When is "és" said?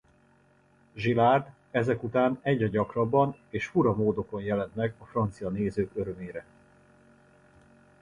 3.49-3.65